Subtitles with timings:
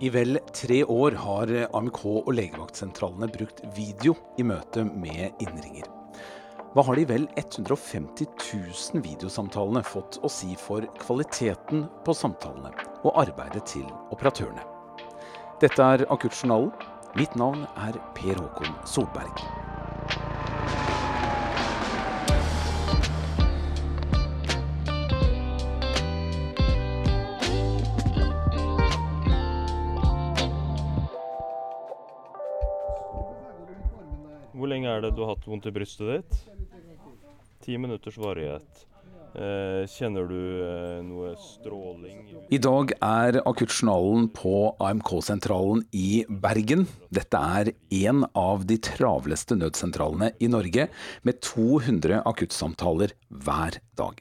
[0.00, 5.90] I vel tre år har AMK og legevaktsentralene brukt video i møte med innringer.
[6.72, 12.72] Hva har de vel 150 000 videosamtalene fått å si for kvaliteten på samtalene
[13.02, 14.64] og arbeidet til operatørene?
[15.60, 16.72] Dette er Akuttjournalen.
[17.18, 19.59] Mitt navn er Per Håkon Solberg.
[35.40, 36.40] Hatt vondt i brystet ditt?
[37.64, 38.86] Ti minutters varighet.
[39.30, 42.24] Eh, kjenner du eh, noe stråling?
[42.50, 46.86] I dag er Akuttjournalen på AMK-sentralen i Bergen.
[47.14, 47.72] Dette er
[48.02, 50.88] en av de travleste nødsentralene i Norge,
[51.22, 54.18] med 200 akuttsamtaler hver dag.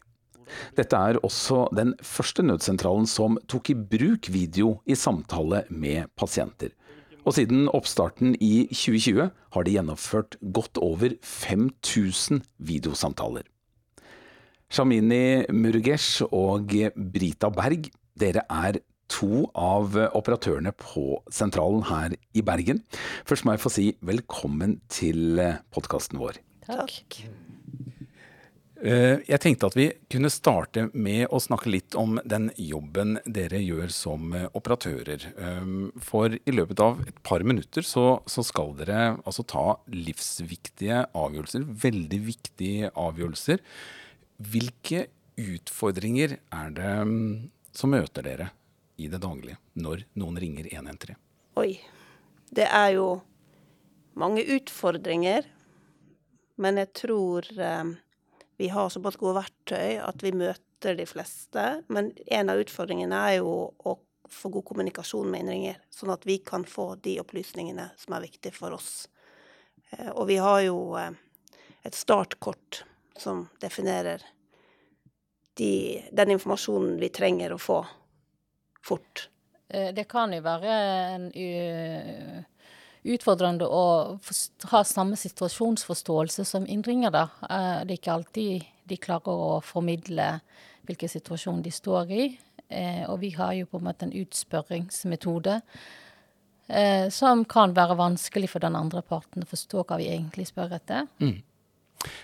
[0.77, 6.71] Dette er også den første nødsentralen som tok i bruk video i samtale med pasienter.
[7.30, 13.44] Og siden oppstarten i 2020 har de gjennomført godt over 5000 videosamtaler.
[14.74, 16.74] Shamini Murugesh og
[17.13, 18.82] Brita Berg, dere er
[19.13, 22.82] to av operatørene på sentralen her i Bergen.
[23.30, 25.38] Først må jeg få si velkommen til
[25.70, 26.41] podkasten vår.
[26.66, 27.21] Takk.
[28.80, 33.60] Eh, Jeg tenkte at vi kunne starte med å snakke litt om den jobben dere
[33.60, 35.26] gjør som eh, operatører.
[35.36, 41.04] Um, For i løpet av et par minutter så, så skal dere altså ta livsviktige
[41.12, 43.60] avgjørelser, veldig viktige avgjørelser.
[44.40, 48.52] Hvilke utfordringer er det mm, som møter dere
[48.99, 51.20] i det daglige når noen ringer 113?
[51.60, 51.74] Oi.
[52.49, 53.10] Det er jo
[54.18, 55.43] mange utfordringer,
[56.58, 57.98] men jeg tror eh,
[58.60, 61.65] vi har såpass gode verktøy at vi møter de fleste.
[61.88, 63.93] Men en av utfordringene er jo å
[64.29, 68.53] få god kommunikasjon med innringer, sånn at vi kan få de opplysningene som er viktige
[68.57, 69.07] for oss.
[69.91, 71.16] Eh, og vi har jo eh,
[71.88, 72.84] et startkort
[73.20, 74.28] som definerer
[75.59, 77.80] de, den informasjonen vi trenger å få
[78.84, 79.30] fort.
[79.72, 80.76] Eh, Det kan jo være
[81.16, 81.31] en
[83.04, 84.20] utfordrende å
[84.72, 87.30] ha samme situasjonsforståelse som innringer, da.
[87.50, 90.42] Eh, Det er ikke alltid de klarer å formidle
[90.86, 92.40] hvilken situasjon de står i.
[92.70, 95.62] Eh, Og vi har jo på en måte en utspørringsmetode
[96.70, 100.76] eh, som kan være vanskelig for den andre parten å forstå hva vi egentlig spør
[100.76, 101.08] etter.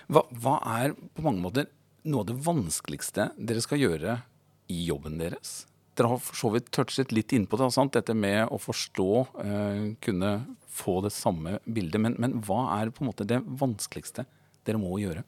[0.08, 1.66] Hva, hva er på mange måter
[2.04, 4.22] noe av det vanskeligste dere skal gjøre
[4.68, 5.66] i jobben deres?
[5.96, 7.94] Dere har for så vidt touchet litt innpå det, sant?
[7.96, 9.10] dette med å forstå,
[9.42, 10.32] eh, kunne
[10.76, 12.02] få det samme bildet.
[12.04, 14.26] Men, men hva er på en måte det vanskeligste
[14.68, 15.24] dere må gjøre?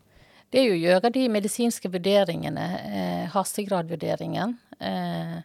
[0.53, 4.57] Det er jo å gjøre de medisinske vurderingene, eh, hastegradvurderingen.
[4.81, 5.39] Eh,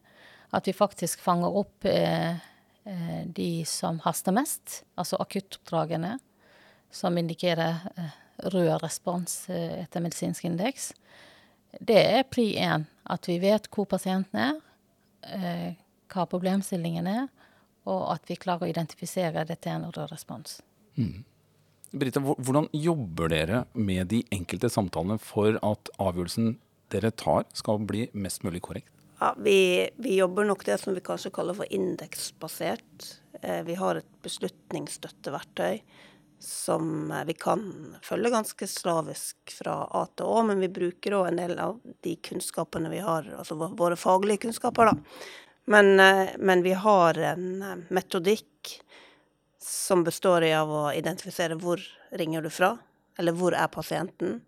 [0.53, 2.35] at vi faktisk fanger opp eh,
[2.85, 6.17] eh, de som haster mest, altså akuttoppdragene,
[6.93, 8.19] som indikerer eh,
[8.53, 10.91] rød respons etter medisinsk indeks.
[11.81, 14.61] Det er pri én, at vi vet hvor pasienten er,
[15.27, 15.75] eh,
[16.13, 17.27] hva problemstillingen er,
[17.89, 20.61] og at vi klarer å identifisere det er en rød respons.
[20.95, 21.23] Mm.
[21.93, 26.55] Britta, hvordan jobber dere med de enkelte samtalene for at avgjørelsen
[26.93, 28.89] dere tar skal bli mest mulig korrekt?
[29.19, 33.11] Ja, vi, vi jobber nok det som vi kanskje kaller for indeksbasert.
[33.41, 35.83] Eh, vi har et beslutningsstøtteverktøy
[36.43, 41.29] som eh, vi kan følge ganske slavisk fra A til Å, men vi bruker òg
[41.29, 45.21] en del av de kunnskapene vi har, altså våre faglige kunnskaper, da.
[45.65, 48.73] Men, eh, men vi har en eh, metodikk
[49.63, 51.81] som består av å identifisere hvor
[52.11, 52.73] ringer du fra,
[53.17, 54.41] eller hvor er pasienten.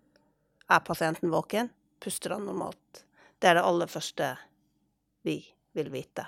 [0.68, 1.70] Er pasienten våken?
[2.02, 3.04] Puster han normalt?
[3.38, 4.34] Det er det aller første
[5.24, 5.38] vi
[5.72, 6.26] vil vite.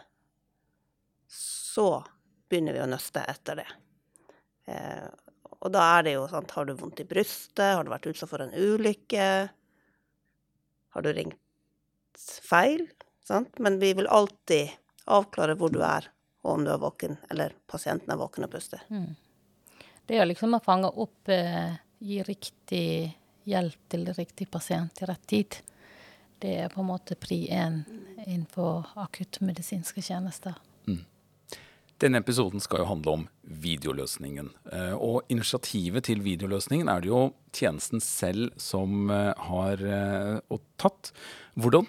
[1.28, 1.90] Så
[2.48, 3.68] begynner vi å nøste etter det.
[5.64, 7.74] Og da er det jo sånn Har du vondt i brystet?
[7.74, 9.28] Har du vært utsatt for en ulykke?
[10.94, 11.40] Har du ringt
[12.42, 12.86] feil?
[13.26, 13.58] Sant?
[13.58, 14.70] Men vi vil alltid
[15.08, 16.06] avklare hvor du er,
[16.44, 18.82] og om du er våken, eller pasienten er våken og puster.
[20.08, 23.14] Det er liksom å fange opp, eh, gi riktig
[23.48, 25.58] hjelp til riktig pasient til rett tid.
[26.38, 27.82] Det er på en måte pri én
[28.24, 30.54] innenfor akuttmedisinske tjenester.
[31.98, 34.52] Denne episoden skal jo handle om videoløsningen.
[34.70, 41.10] Eh, Og initiativet til videoløsningen er det jo tjenesten selv som eh, har eh, tatt.
[41.58, 41.88] Hvordan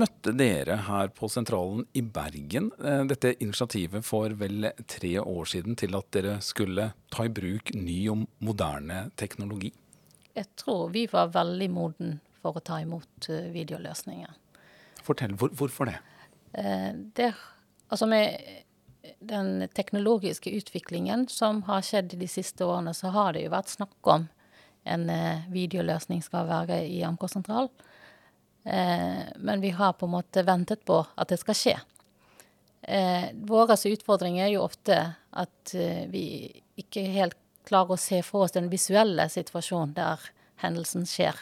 [0.00, 2.70] møtte dere her på sentralen i Bergen
[3.04, 7.98] dette initiativet for vel tre år siden til at dere skulle ta i bruk ny
[8.08, 9.74] og moderne teknologi?
[10.32, 14.32] Jeg tror vi var veldig moden for å ta imot videoløsninger.
[15.04, 15.98] Fortell, hvor, hvorfor det?
[17.12, 17.28] Det,
[17.92, 18.40] altså med
[19.18, 24.10] den teknologiske utviklingen som har skjedd de siste årene, så har det jo vært snakk
[24.14, 24.28] om
[24.84, 27.70] en eh, videoløsning skal være i AMK-sentral.
[28.64, 31.76] Eh, men vi har på en måte ventet på at det skal skje.
[32.82, 34.98] Eh, våre utfordringer er jo ofte
[35.30, 35.74] at
[36.12, 40.24] vi ikke helt klarer å se for oss den visuelle situasjonen der
[40.60, 41.38] hendelsen skjer.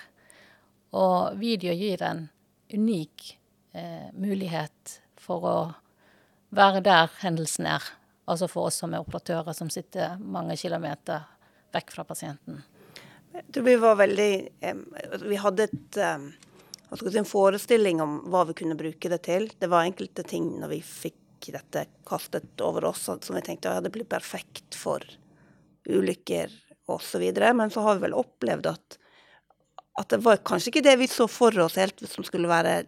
[0.95, 2.27] Og video gir en
[2.71, 3.37] unik
[4.19, 5.57] mulighet for å
[6.50, 7.85] være der hendelsen er.
[8.31, 11.25] Altså for oss som er operatører som sitter mange kilometer
[11.75, 12.61] vekk fra pasienten.
[13.31, 14.31] Jeg tror vi var veldig
[15.23, 19.50] Vi hadde et, en forestilling om hva vi kunne bruke det til.
[19.58, 23.81] Det var enkelte ting når vi fikk dette kastet over oss som vi tenkte ja,
[23.81, 25.05] det blir perfekt for
[25.88, 26.50] ulykker
[26.91, 27.23] osv.
[27.55, 28.99] Men så har vi vel opplevd at,
[30.02, 32.82] at det var kanskje ikke det vi så for oss helt som skulle være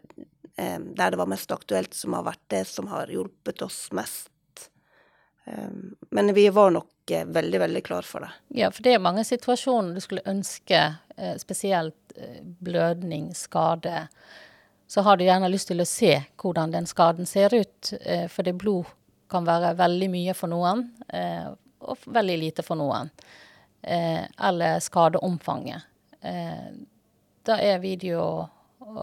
[0.57, 4.33] der det var mest aktuelt, som har vært det som har hjulpet oss mest.
[5.45, 5.71] Eh,
[6.11, 8.31] men vi var nok eh, veldig, veldig klar for det.
[8.49, 10.81] Ja, for det er mange situasjoner du skulle ønske,
[11.39, 12.15] spesielt
[12.65, 14.07] blødning, skade.
[14.89, 17.93] Så har du gjerne lyst til å se hvordan den skaden ser ut,
[18.33, 18.89] for det blod
[19.31, 20.87] kan være veldig mye for noen,
[21.85, 23.13] og veldig lite for noen.
[23.85, 25.85] Eller skadeomfanget.
[27.45, 28.25] Da er video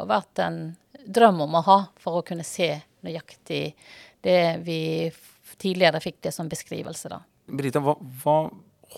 [0.10, 0.60] vært en
[1.10, 2.72] drøm om å ha for å kunne se
[3.06, 3.64] nøyaktig
[4.22, 4.80] det vi
[5.60, 7.10] tidligere fikk det som beskrivelse.
[7.10, 7.22] da.
[7.50, 8.40] Brita, hva, hva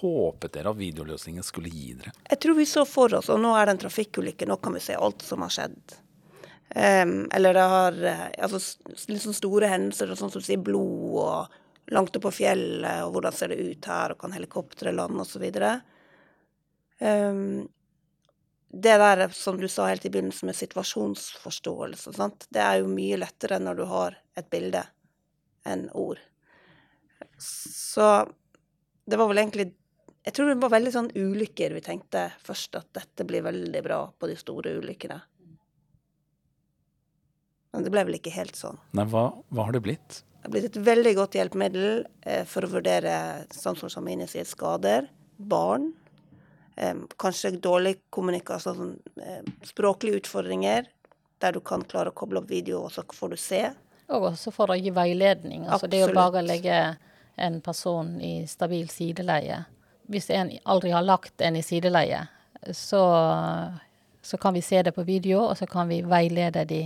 [0.02, 2.14] håpet dere at videoløsningen skulle gi dere?
[2.30, 4.84] Jeg tror vi så for oss, og nå er det en trafikkulykke, nå kan vi
[4.84, 5.98] se alt som har skjedd.
[6.72, 8.62] Um, eller det har eh, altså,
[9.12, 13.36] liksom store hendelser, sånn som du sier, blod og langt oppå på fjellet, og hvordan
[13.36, 15.44] ser det ut her, og kan helikoptre lande osv.
[17.02, 17.68] Um,
[18.74, 22.46] det der som du sa helt i begynnelsen med situasjonsforståelse, sant?
[22.50, 24.86] det er jo mye lettere når du har et bilde
[25.68, 26.22] enn ord.
[27.38, 28.08] Så
[29.06, 29.72] det var vel egentlig
[30.22, 34.04] Jeg tror det var veldig sånn ulykker vi tenkte først at dette blir veldig bra
[34.14, 35.18] på de store ulykkene.
[37.74, 38.78] Men det ble vel ikke helt sånn.
[38.94, 40.22] Nei, hva, hva har det blitt?
[40.22, 43.16] Det har blitt et veldig godt hjelpemiddel eh, for å vurdere,
[43.50, 45.10] sånn som Samine sier, skader.
[45.42, 45.90] Barn
[47.22, 50.88] kanskje dårlig kommunikasjon, sånn, eh, språklige utfordringer,
[51.40, 53.62] der du kan klare å koble opp video, og så får du se.
[54.10, 55.68] Og også for å gi veiledning.
[55.68, 56.98] Altså det er jo bare å legge
[57.38, 59.66] en person i stabil sideleie.
[60.12, 62.28] Hvis en aldri har lagt en i sideleie,
[62.72, 63.04] så,
[64.22, 66.84] så kan vi se det på video, og så kan vi veilede de.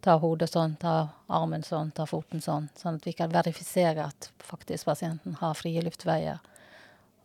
[0.00, 2.68] Ta hodet sånn, ta armen sånn, ta foten sånn.
[2.78, 6.38] Sånn at vi kan verifisere at faktisk pasienten har frie luftveier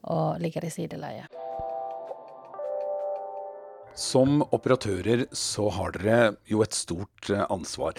[0.09, 1.27] og ligger i sideleie.
[3.99, 7.97] Som operatører så har dere jo et stort eh, ansvar.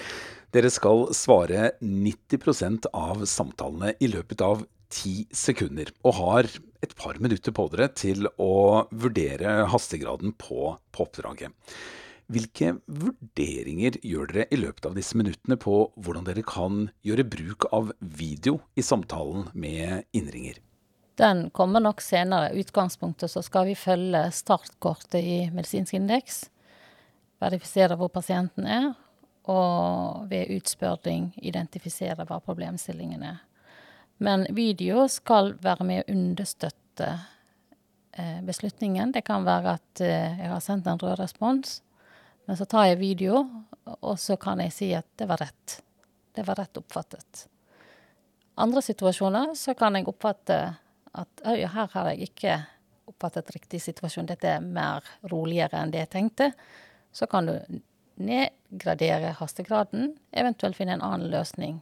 [0.54, 4.64] Dere skal svare 90% av samtalene i løpet av
[4.94, 6.48] ti sekunder, og har
[6.84, 11.54] et par minutter på dere til å vurdere hastegraden på, på oppdraget.
[12.32, 17.66] Hvilke vurderinger gjør dere i løpet av disse minuttene på hvordan dere kan gjøre bruk
[17.74, 20.62] av video i samtalen med innringer?
[21.14, 22.52] Den kommer nok senere.
[22.58, 26.44] Utgangspunktet så skal vi følge startkortet i medisinsk indeks.
[27.42, 28.92] Verifisere hvor pasienten er,
[29.50, 33.38] og ved utspørring identifisere hva problemstillingen er.
[34.24, 37.08] Men video skal være med å understøtte
[38.16, 39.12] eh, beslutningen.
[39.14, 41.80] Det kan være at eh, jeg har sendt en rød respons,
[42.46, 43.42] men så tar jeg video,
[44.00, 45.80] og så kan jeg si at det var rett.
[46.34, 47.46] Det var rett oppfattet.
[48.60, 50.58] Andre situasjoner så kan jeg oppfatte
[51.14, 52.58] at øy, her har jeg ikke
[53.10, 56.50] oppfattet riktig situasjon, dette er mer roligere enn det jeg tenkte,
[57.14, 57.58] så kan du
[58.20, 61.78] nedgradere hastegraden, eventuelt finne en annen løsning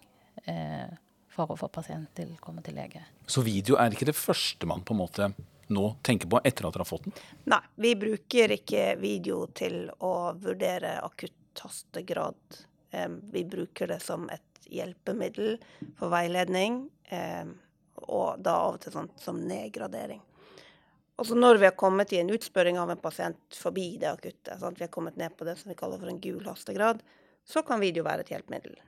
[0.48, 0.90] eh,
[1.32, 3.04] for å få pasienten til å komme til lege.
[3.28, 5.30] Så video er ikke det første man på en måte
[5.72, 7.16] nå tenker på etter at dere har fått den?
[7.48, 12.60] Nei, vi bruker ikke video til å vurdere akutt hastegrad.
[13.32, 15.56] vi bruker det som et hjelpemiddel
[15.96, 16.82] for veiledning.
[18.02, 20.22] Og da av og til sånn som nedgradering.
[21.20, 24.56] Og så når vi har kommet i en utspørring av en pasient forbi det akutte,
[24.58, 24.80] sant?
[24.80, 27.02] vi har kommet ned på det som vi kaller for en gul hastegrad,
[27.44, 28.78] så kan video være et hjelpemiddel.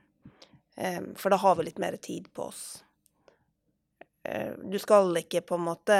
[0.75, 2.63] Um, for da har vi litt mer tid på oss.
[4.27, 5.99] Uh, du skal ikke på en måte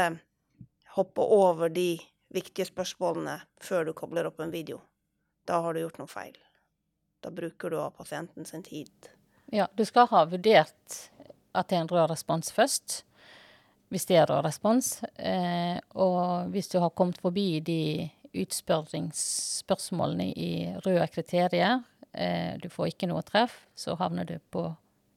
[0.97, 1.93] hoppe over de
[2.35, 4.81] viktige spørsmålene før du kobler opp en video.
[5.47, 6.35] Da har du gjort noe feil.
[7.23, 9.11] Da bruker du av pasienten sin tid.
[9.53, 10.99] Ja, du skal ha vurdert
[11.55, 13.01] at det er en rød respons først.
[13.93, 14.99] Hvis det er rød respons.
[15.15, 20.51] Eh, og hvis du har kommet forbi de utspørringsspørsmålene i
[20.85, 21.83] røde kriterier,
[22.13, 24.67] eh, du får ikke noe treff, så havner du på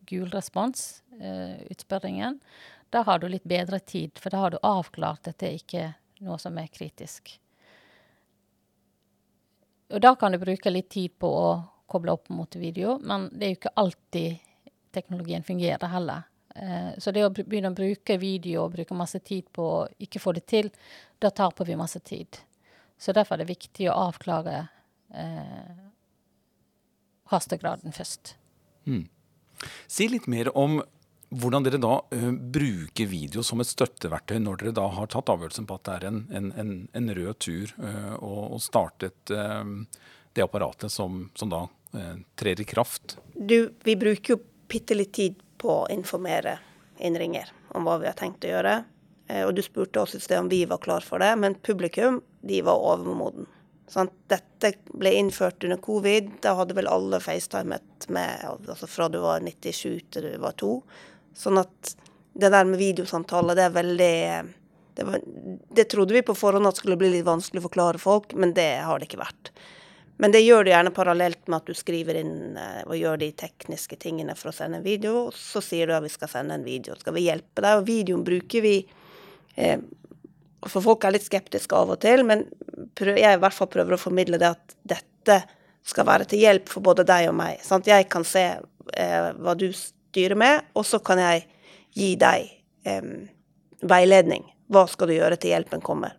[0.08, 2.40] gul respons, eh, utspørringen,
[2.90, 5.96] da har du litt bedre tid, for da har du avklart at det ikke er
[6.24, 7.34] noe som er kritisk.
[9.92, 11.50] Og da kan du bruke litt tid på å
[11.88, 14.47] koble opp mot video, men det er jo ikke alltid
[14.98, 16.26] teknologien fungerer heller.
[16.58, 20.22] Eh, så det å begynne å bruke video og bruke masse tid på å ikke
[20.22, 20.70] få det til,
[21.22, 22.40] da taper vi masse tid.
[22.98, 24.64] Så derfor er det viktig å avklare
[25.14, 25.86] eh,
[27.30, 28.34] hastegraden først.
[28.88, 29.06] Mm.
[29.86, 30.80] Si litt mer om
[31.28, 35.66] hvordan dere da ø, bruker video som et støtteverktøy når dere da har tatt avgjørelsen
[35.68, 37.74] på at det er en, en, en, en rød tur
[38.16, 39.42] og, og, startet ø,
[40.32, 41.66] det apparatet som, som da
[42.38, 43.18] trer i kraft?
[43.34, 44.38] Du, vi bruker jo
[44.68, 46.58] bitte litt tid på å informere
[47.02, 48.80] innringer om hva vi har tenkt å gjøre.
[49.44, 52.62] Og du spurte oss et sted om vi var klar for det, men publikum de
[52.64, 53.48] var overmoden.
[53.88, 56.30] Sånn, dette ble innført under covid.
[56.44, 60.74] Da hadde vel alle facetimet med altså fra du var 97 til du var 2.
[61.38, 61.94] Sånn at
[62.38, 64.14] det der med videosamtale, det er veldig
[64.98, 65.22] det, var,
[65.70, 68.70] det, trodde vi på forhånd at skulle bli litt vanskelig å forklare folk, men det
[68.84, 69.52] har det ikke vært.
[70.18, 73.30] Men det gjør du gjerne parallelt med at du skriver inn eh, og gjør de
[73.38, 75.28] tekniske tingene for å sende en video.
[75.34, 76.96] Så sier du at vi skal sende en video.
[76.98, 77.78] Skal vi hjelpe deg?
[77.78, 78.74] Og videoen bruker vi
[79.54, 79.78] eh,
[80.66, 82.48] For folk er litt skeptiske av og til, men
[82.98, 85.38] jeg i hvert fall prøver å formidle det at dette
[85.86, 87.62] skal være til hjelp for både deg og meg.
[87.62, 87.86] Sant?
[87.86, 91.46] Jeg kan se eh, hva du styrer med, og så kan jeg
[91.94, 92.50] gi deg
[92.90, 93.10] eh,
[93.86, 94.50] veiledning.
[94.68, 96.18] Hva skal du gjøre til hjelpen kommer?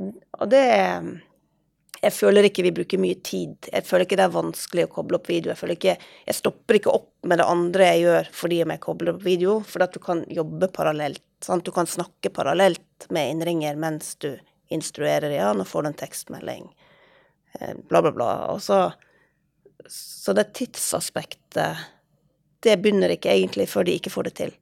[0.00, 0.66] Og det
[2.00, 3.68] Jeg føler ikke vi bruker mye tid.
[3.68, 5.50] Jeg føler ikke det er vanskelig å koble opp video.
[5.52, 8.82] Jeg føler ikke Jeg stopper ikke opp med det andre jeg gjør fordi om jeg
[8.86, 11.24] kobler opp video, for at du kan jobbe parallelt.
[11.44, 11.64] Sant?
[11.64, 14.32] Du kan snakke parallelt med innringer mens du
[14.72, 15.30] instruerer.
[15.30, 16.72] igjen og får en tekstmelding.
[17.60, 18.32] Eh, bla, bla, bla.
[18.54, 18.92] Og så
[19.88, 21.76] Så det tidsaspektet
[22.60, 24.52] det begynner ikke egentlig før de ikke får det til.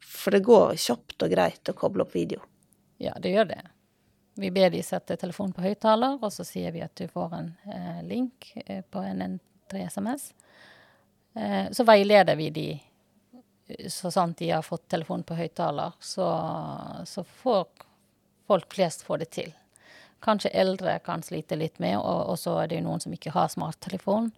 [0.00, 2.40] For det går kjapt og greit å koble opp video.
[2.98, 3.62] Ja, det gjør det.
[4.40, 7.50] Vi ber de sette telefonen på høyttaler, og så sier vi at du får en
[7.68, 10.30] eh, link eh, på en N3-SMS.
[11.34, 12.68] Eh, så veileder vi de
[13.92, 16.26] så sant de har fått telefonen på høyttaler, så,
[17.06, 17.68] så, får
[18.48, 19.52] folk flest få det til.
[20.24, 23.36] Kanskje eldre kan slite litt med, og, og så er det jo noen som ikke
[23.36, 24.32] har smarttelefon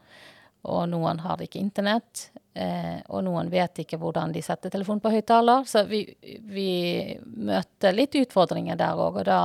[0.63, 2.29] og noen har ikke internett.
[2.55, 5.67] Eh, og noen vet ikke hvordan de setter telefonen på høyttaler.
[5.67, 6.69] Så vi, vi,
[7.25, 9.41] møter litt utfordringer der òg, og da,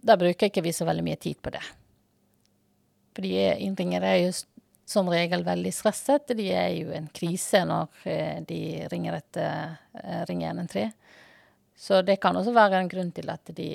[0.00, 1.62] da, bruker ikke vi så veldig mye tid på det.
[3.14, 3.34] For de
[3.66, 4.32] innringere er jo
[4.90, 6.32] som regel veldig stresset.
[6.36, 10.90] De er jo en krise når eh, de ringer etter eh, Ring 113.
[11.80, 13.70] Så det kan også være en grunn til at de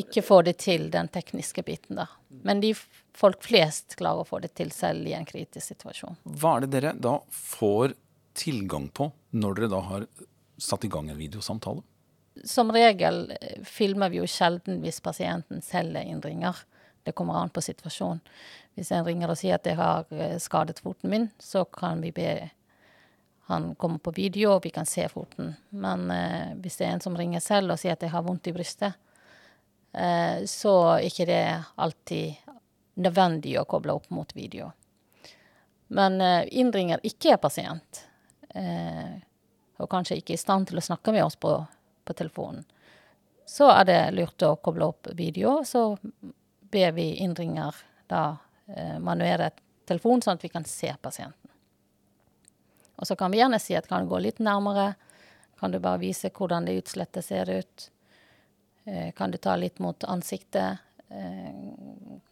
[0.00, 2.06] ikke får det til, den tekniske biten, da.
[2.46, 2.72] Men de
[3.16, 6.18] folk flest klarer å få det til selv i en kritisk situasjon.
[6.24, 7.96] Hva er det dere da får
[8.38, 10.06] tilgang på når dere da har
[10.60, 11.82] satt i gang en videosamtale?
[12.44, 16.56] Som regel eh, filmer vi jo sjelden hvis pasienten selv er innringer.
[17.02, 18.22] Det kommer an på situasjonen.
[18.78, 22.14] Hvis en ringer og sier at jeg har eh, skadet foten min, så kan vi
[22.16, 22.32] be
[23.50, 25.56] han komme på video, og vi kan se foten.
[25.74, 28.46] Men eh, hvis det er en som ringer selv og sier at jeg har vondt
[28.46, 28.94] i brystet,
[29.92, 31.44] Eh, så er ikke det
[31.74, 32.34] alltid
[33.00, 34.70] nødvendig å koble opp mot video.
[35.90, 38.04] Men eh, innringer ikke er pasient,
[38.54, 39.18] eh,
[39.80, 41.56] og kanskje ikke i stand til å snakke med oss på,
[42.04, 42.64] på telefonen,
[43.46, 45.60] så er det lurt å koble opp video.
[45.66, 45.96] Så
[46.70, 47.74] ber vi innringer
[48.10, 48.36] da
[49.02, 49.50] manuere
[49.90, 51.50] telefonen, sånn at vi kan se pasienten.
[53.00, 54.92] Og så kan vi gjerne si at kan du gå litt nærmere,
[55.60, 57.90] kan du bare vise hvordan det utslettet ser ut.
[58.84, 60.78] Eh, kan du ta litt mot ansiktet?
[61.08, 61.50] Eh,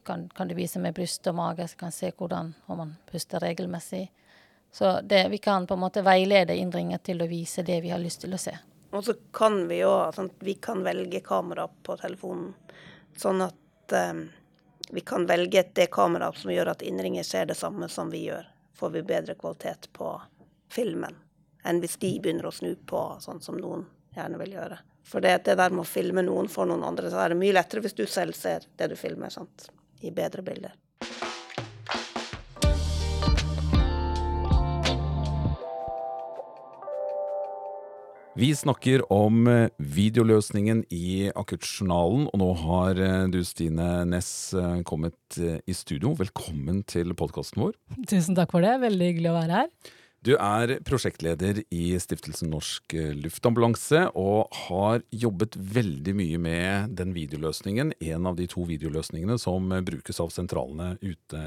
[0.04, 3.40] kan, kan, du vise med bryst og mage, så kan se hvordan om man puster
[3.40, 4.10] regelmessig.
[4.72, 8.00] Så det, vi kan på en måte veilede innringer til å vise det vi har
[8.00, 8.52] lyst til å se.
[8.90, 12.54] Og så kan vi jo sånn, vi kan velge kamera på telefonen,
[13.16, 14.22] sånn at um,
[14.90, 18.48] vi kan velge det kameraet som gjør at innringer ser det samme som vi gjør.
[18.78, 20.14] Får vi bedre kvalitet på
[20.72, 21.16] filmen
[21.66, 23.84] enn hvis de begynner å snu på, sånn som noen
[24.16, 24.78] gjerne vil gjøre.
[25.08, 27.56] For det, det, der med å filme noen for noen andre, så er det mye
[27.56, 29.68] lettere hvis du selv ser det du filmer, sant?
[30.00, 30.76] i bedre bilder.
[38.38, 44.76] Vi snakker om eh, videoløsningen i akuttjournalen, og nå har eh, du Stine Næss eh,
[44.86, 46.12] kommet i studio.
[46.14, 47.72] Velkommen til podkasten vår.
[48.06, 49.90] Tusen takk for det, veldig hyggelig å være her.
[50.22, 57.96] Du er prosjektleder i Stiftelsen Norsk Luftambulanse, og har jobbet veldig mye med den videoløsningen.
[58.14, 61.42] En av de to videoløsningene som brukes av sentralene ute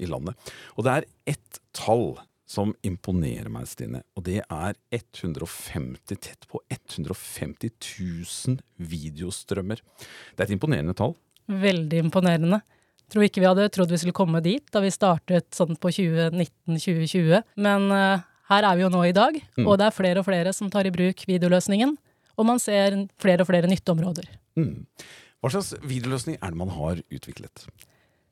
[0.00, 0.52] i landet.
[0.78, 2.14] Og det er ett tall
[2.50, 4.02] som imponerer meg, Stine.
[4.18, 8.58] Og det er 150, tett på 150 000
[8.90, 9.82] videostrømmer.
[10.34, 11.14] Det er et imponerende tall.
[11.50, 12.60] Veldig imponerende
[13.10, 17.42] tror ikke vi hadde trodd vi skulle komme dit da vi startet sånn på 2019-2020.
[17.62, 19.66] Men uh, her er vi jo nå i dag, mm.
[19.66, 21.96] og det er flere og flere som tar i bruk videoløsningen.
[22.38, 24.30] Og man ser flere og flere nytteområder.
[24.58, 24.86] Mm.
[25.40, 27.66] Hva slags videoløsning er det man har utviklet?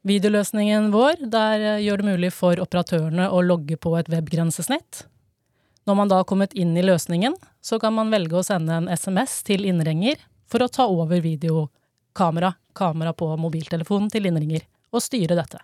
[0.07, 5.07] Videoløsningen vår der uh, gjør det mulig for operatørene å logge på et webgrensesnitt.
[5.89, 8.89] Når man da har kommet inn i løsningen, så kan man velge å sende en
[8.93, 14.65] SMS til innringer for å ta over videokamera kamera på mobiltelefonen til innringer,
[14.95, 15.61] og styre dette.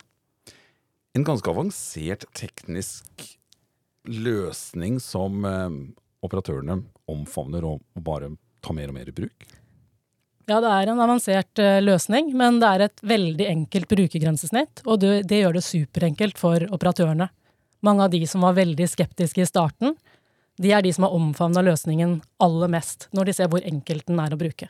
[1.14, 3.28] En ganske avansert teknisk
[4.04, 5.76] løsning som eh,
[6.26, 8.32] operatørene omfavner og bare
[8.64, 9.46] tar mer og mer i bruk?
[10.50, 15.00] Ja, det er en avansert uh, løsning, men det er et veldig enkelt brukergrensesnitt, og
[15.00, 17.30] det, det, gjør det superenkelt for operatørene.
[17.84, 19.96] Mange av de som var veldig skeptiske i starten,
[20.60, 24.20] de er de som har omfavna løsningen aller mest, når de ser hvor enkelt den
[24.22, 24.68] er å bruke.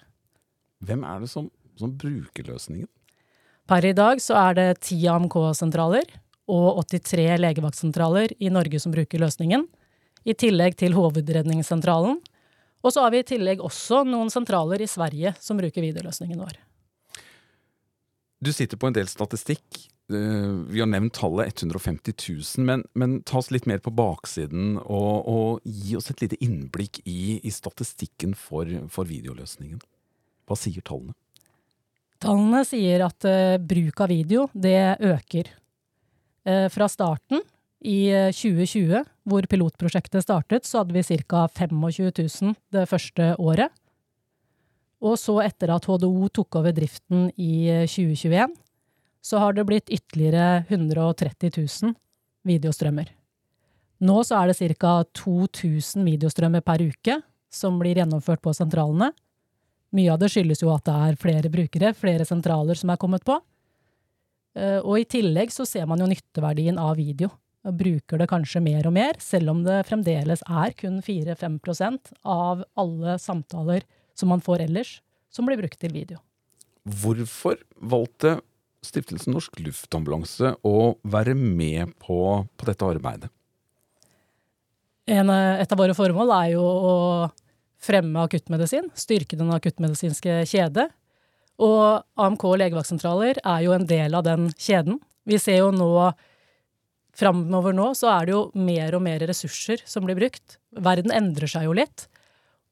[0.85, 2.89] Hvem er det som som bruker løsningen?
[3.69, 6.07] Per i dag så er det ti AMK-sentraler
[6.53, 9.65] og 83 legevaktsentraler i Norge som bruker løsningen,
[10.25, 12.19] i tillegg til Hovedredningssentralen.
[12.85, 16.59] Og så har vi i tillegg også noen sentraler i Sverige som bruker videoløsningen vår.
[18.45, 19.87] Du sitter på en del statistikk.
[20.13, 24.77] Eh, vi har nevnt tallet 150 000, men, men ta oss litt mer på baksiden
[24.83, 29.81] og, og gi oss et lite innblikk i, i statistikken for, for videoløsningen.
[30.45, 31.17] Hva sier tallene?
[32.21, 35.49] Tallene sier at uh, bruk av video, det øker.
[36.45, 37.41] Uh, fra starten
[37.85, 41.47] i 2020, eh, hvor pilotprosjektet startet, så hadde vi ca.
[41.49, 43.73] 25 000 det første året.
[45.05, 48.55] Og så etter at HDO tok over driften i 2021,
[49.25, 51.95] så har det blitt ytterligere 130 000
[52.45, 53.11] videostrømmer.
[54.05, 55.05] Nå så er det ca.
[55.17, 57.21] 2000 videostrømmer per uke
[57.53, 59.13] som blir gjennomført på sentralene.
[59.95, 63.25] Mye av det skyldes jo at det er flere brukere, flere sentraler som er kommet
[63.25, 63.39] på.
[64.59, 67.31] Eh, og i tillegg så ser man jo nytteverdien av video,
[67.65, 72.65] og bruker det kanskje mer og mer, selv om det fremdeles er kun 4-5% av
[72.81, 74.99] alle samtaler som man får ellers,
[75.33, 76.21] som blir brukt til video.
[76.85, 78.39] Hvorfor valgte
[78.85, 83.31] Stiftelsen Norsk Luftambulanse å være med på, på dette arbeidet?
[85.09, 86.93] En, et av våre formål er jo å
[87.85, 90.89] fremme akuttmedisin, styrke den akuttmedisinske kjede.
[91.61, 95.01] Og AMK legevaktsentraler er jo en del av den kjeden.
[95.29, 95.91] Vi ser jo nå
[97.15, 100.59] Framover nå så er det jo mer og mer ressurser som blir brukt.
[100.75, 102.09] Verden endrer seg jo litt.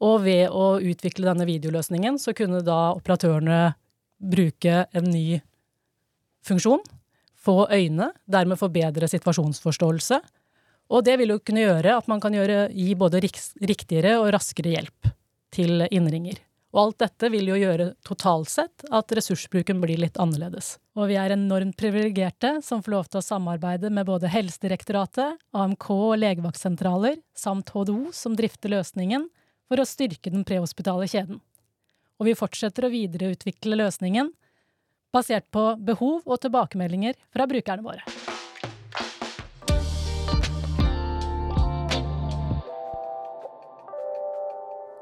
[0.02, 3.76] Og ved å utvikle denne videoløsningen, så kunne da operatørene
[4.18, 5.38] bruke en ny
[6.46, 6.82] funksjon.
[7.42, 10.18] Få øyne, dermed få bedre situasjonsforståelse
[10.92, 14.74] og det vil jo kunne gjøre at man kan gjøre, gi både riktigere og raskere
[14.74, 15.12] hjelp
[15.52, 16.40] til innringer.
[16.72, 20.78] Og alt dette vil jo gjøre totalt sett at ressursbruken blir litt annerledes.
[20.96, 25.88] Og vi er enormt privilegerte som får lov til å samarbeide med både Helsedirektoratet, AMK
[25.92, 29.28] og legevaktsentraler, samt HDO som drifter løsningen,
[29.68, 31.42] for å styrke den prehospitale kjeden.
[32.20, 34.32] Og vi fortsetter å videreutvikle løsningen
[35.12, 38.21] basert på behov og tilbakemeldinger fra brukerne våre.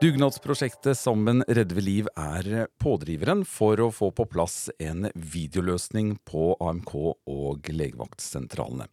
[0.01, 6.55] Dugnadsprosjektet Sammen redder vi liv er pådriveren for å få på plass en videoløsning på
[6.57, 6.95] AMK
[7.29, 8.87] og legevaktsentralene.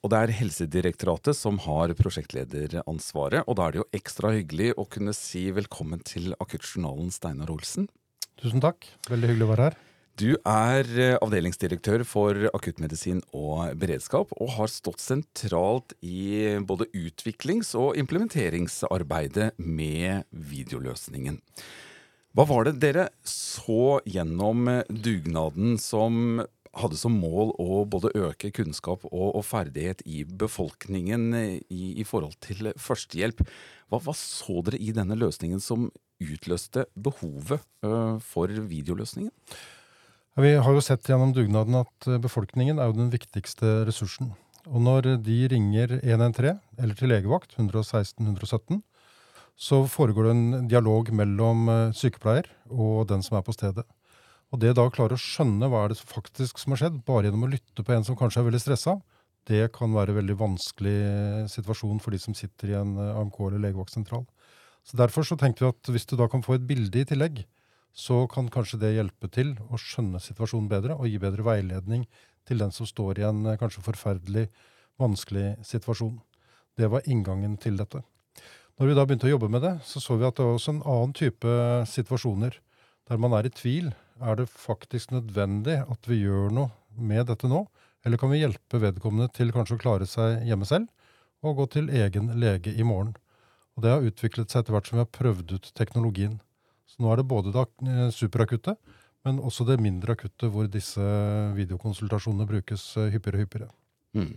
[0.00, 4.88] Og det er Helsedirektoratet som har prosjektlederansvaret, og da er det jo ekstra hyggelig å
[4.88, 7.90] kunne si velkommen til Akuttjournalen, Steinar Olsen.
[8.40, 8.88] Tusen takk.
[9.12, 9.80] Veldig hyggelig å være her.
[10.20, 17.72] Du er eh, avdelingsdirektør for akuttmedisin og beredskap, og har stått sentralt i både utviklings-
[17.80, 21.40] og implementeringsarbeidet med videoløsningen.
[22.36, 26.44] Hva var det dere så gjennom dugnaden som
[26.76, 32.36] hadde som mål å både øke kunnskap og, og ferdighet i befolkningen i, i, forhold
[32.44, 33.44] til førstehjelp?
[33.88, 35.88] Hva, hva, så dere i denne løsningen som
[36.20, 37.64] utløste behovet
[38.24, 39.32] for videoløsningen?
[40.40, 44.30] Vi har jo sett gjennom dugnaden at eh, befolkningen er jo den viktigste ressursen.
[44.64, 48.80] Og når de ringer 113, eller til legevakt, 116 117,
[49.60, 53.84] så foregår det en dialog mellom eh, sykepleier og den som er på stedet.
[54.48, 57.28] Og det da å klare å skjønne hva er det faktisk som har skjedd, bare
[57.28, 58.96] gjennom å lytte på en som kanskje er veldig stressa,
[59.50, 60.98] det kan være en veldig vanskelig
[61.52, 64.24] situasjon for de som sitter i en AMK eller legevaktsentral.
[64.86, 67.44] Så Derfor så tenkte vi at hvis du da kan få et bilde i tillegg,
[67.92, 72.06] så kan kanskje det hjelpe til å skjønne situasjonen bedre og gi bedre veiledning
[72.48, 74.48] til den som står i en kanskje forferdelig
[75.00, 76.18] vanskelig situasjon.
[76.76, 78.02] Det var inngangen til dette.
[78.80, 80.72] Når vi da begynte å jobbe med det, så så vi at det var også
[80.72, 81.56] en annen type
[81.92, 82.56] situasjoner
[83.10, 83.92] der man er i tvil.
[84.22, 87.66] Er det faktisk nødvendig at vi gjør noe med dette nå?
[88.02, 90.88] Eller kan vi hjelpe vedkommende til kanskje å klare seg hjemme selv,
[91.42, 93.12] og gå til egen lege i morgen?
[93.76, 96.40] Og Det har utviklet seg etter hvert som vi har prøvd ut teknologien.
[96.92, 98.76] Så Nå er det både det eh, superakutte,
[99.24, 101.04] men også det mindre akutte, hvor disse
[101.56, 103.70] videokonsultasjonene brukes eh, hyppigere og hyppigere.
[104.18, 104.32] Mm.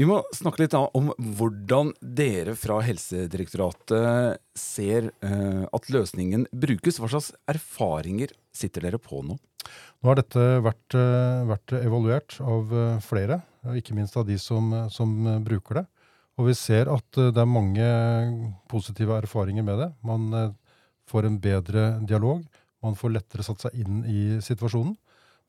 [0.00, 6.96] Vi må snakke litt om hvordan dere fra Helsedirektoratet ser uh, at løsningen brukes.
[6.98, 9.36] Hva slags erfaringer sitter dere på nå?
[9.36, 10.96] Nå har dette vært,
[11.46, 12.72] vært evaluert av
[13.04, 13.42] flere,
[13.78, 15.12] ikke minst av de som, som,
[15.44, 15.84] bruker det.
[16.40, 17.86] Og vi ser at det er mange
[18.72, 19.90] positive erfaringer med det.
[20.02, 20.56] Man
[21.10, 22.44] får en bedre dialog,
[22.82, 24.96] man får lettere satt seg inn i situasjonen.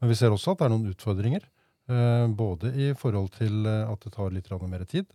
[0.01, 1.45] Men vi ser også at det er noen utfordringer.
[1.91, 5.07] Eh, både i forhold til eh, at det tar litt mer tid,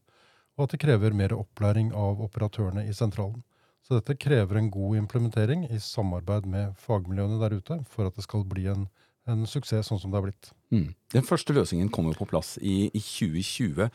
[0.56, 3.42] og at det krever mer opplæring av operatørene i sentralen.
[3.86, 8.26] Så dette krever en god implementering i samarbeid med fagmiljøene der ute for at det
[8.26, 8.84] skal bli en,
[9.24, 10.50] en suksess sånn som det har blitt.
[10.74, 10.90] Mm.
[11.14, 13.88] Den første løsningen kom jo på plass i, i 2020.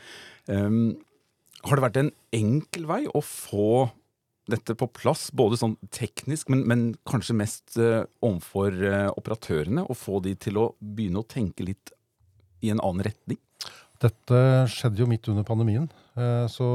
[0.48, 0.88] Um, ehm,
[1.68, 3.92] har det vært en enkel vei å få
[4.50, 9.86] dette på plass, både sånn teknisk, men, men kanskje mest uh, overfor uh, operatørene?
[9.88, 11.94] Og få de til å begynne å tenke litt
[12.64, 13.40] i en annen retning?
[14.04, 14.40] Dette
[14.72, 15.88] skjedde jo midt under pandemien.
[16.18, 16.68] Uh, så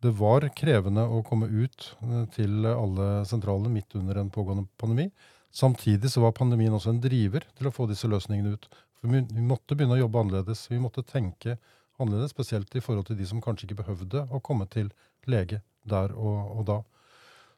[0.00, 1.90] det var krevende å komme ut
[2.32, 5.10] til alle sentralene midt under en pågående pandemi.
[5.52, 8.70] Samtidig så var pandemien også en driver til å få disse løsningene ut.
[9.00, 10.62] For vi måtte begynne å jobbe annerledes.
[10.70, 11.58] Vi måtte tenke
[12.00, 14.88] annerledes, spesielt i forhold til de som kanskje ikke behøvde å komme til
[15.28, 16.78] lege der og, og da.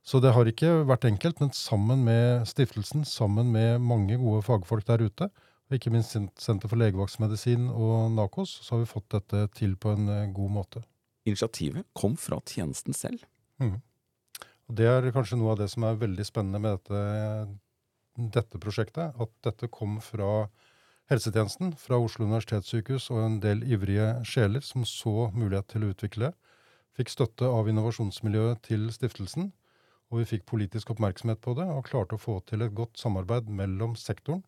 [0.02, 4.86] Så det har ikke vært enkelt, men sammen med stiftelsen, sammen med mange gode fagfolk
[4.88, 5.28] der ute,
[5.70, 9.94] og ikke minst Senter for legevaktsmedisin og NAKOS, så har vi fått dette til på
[9.94, 10.82] en eh, god måte.
[11.24, 13.22] Initiativet kom fra tjenesten selv.
[13.62, 13.78] Mm.
[14.68, 17.00] Og det er kanskje noe av det som er veldig spennende med dette,
[18.36, 19.14] dette prosjektet.
[19.22, 20.48] At dette kom fra
[21.12, 26.32] helsetjenesten, fra Oslo universitetssykehus og en del ivrige sjeler som så mulighet til å utvikle.
[26.98, 29.52] Fikk støtte av innovasjonsmiljøet til stiftelsen,
[30.12, 33.48] og vi fikk politisk oppmerksomhet på det og klarte å få til et godt samarbeid
[33.48, 34.42] mellom sektoren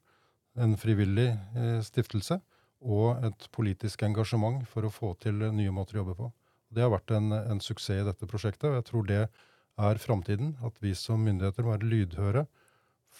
[0.60, 2.38] en frivillig eh, stiftelse
[2.84, 6.28] og et politisk engasjement for å få til nye måter å jobbe på.
[6.74, 10.52] Det har vært en, en suksess i dette prosjektet, og jeg tror det er framtiden.
[10.66, 12.44] At vi som myndigheter må være lydhøre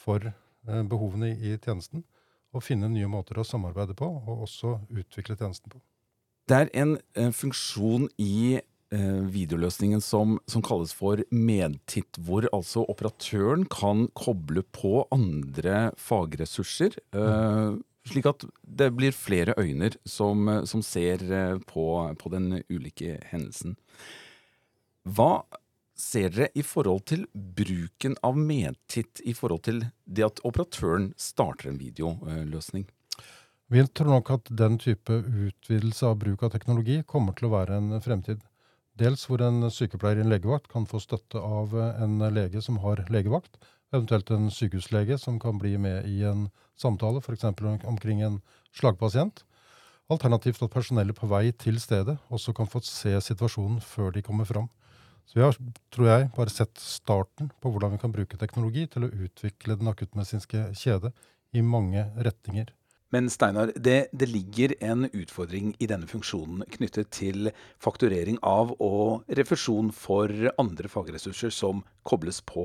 [0.04, 2.04] for eh, behovene i, tjenesten
[2.54, 5.80] og finne nye måter å samarbeide på, og også utvikle tjenesten på.
[6.44, 12.85] Det er en, en funksjon i Eh, videoløsningen som, som, kalles for medtitt, hvor altså
[12.90, 16.99] operatøren kan koble på andre fagressurser.
[17.14, 17.83] Mm.
[18.05, 21.87] slik at det blir flere øyne som, som ser eh, på,
[22.20, 23.79] på, den ulike hendelsen.
[25.05, 25.44] Hva
[25.97, 31.70] ser dere i forhold til bruken av medtitt i forhold til det at operatøren starter
[31.70, 32.87] en videoløsning?
[33.73, 37.79] Vi tror nok at den type utvidelse av bruk av teknologi kommer til å være
[37.81, 38.42] en fremtid.
[39.00, 43.02] Dels hvor en sykepleier i en legevakt kan få støtte av en lege som har
[43.11, 43.57] legevakt,
[43.94, 46.46] eventuelt en sykehuslege som kan bli med i en
[46.78, 47.44] samtale, f.eks.
[47.90, 48.40] omkring en
[48.74, 49.42] slagpasient.
[50.12, 54.46] Alternativt at personellet på vei til stedet også kan få se situasjonen før de kommer
[54.46, 54.68] fram.
[55.24, 55.57] Så vi har,
[55.94, 59.88] tror jeg, bare sett starten på hvordan vi kan bruke teknologi til å utvikle den
[59.88, 61.14] akuttmedisinske kjede
[61.57, 62.68] i mange retninger.
[63.14, 69.29] Men Steinar, det, det, ligger en utfordring i denne funksjonen knyttet til fakturering av og
[69.38, 72.64] refusjon for andre fagressurser som kobles på.